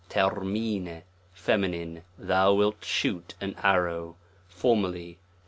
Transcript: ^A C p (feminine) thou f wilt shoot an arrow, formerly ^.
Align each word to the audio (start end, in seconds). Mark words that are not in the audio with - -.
^A 0.09 0.45
C 0.47 0.79
p 0.99 1.03
(feminine) 1.31 2.03
thou 2.17 2.53
f 2.53 2.57
wilt 2.57 2.83
shoot 2.83 3.35
an 3.39 3.53
arrow, 3.61 4.15
formerly 4.47 5.19
^. 5.21 5.25